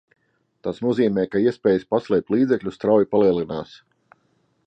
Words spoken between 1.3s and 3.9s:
ka iespējas paslēpt līdzekļus strauji palielinās.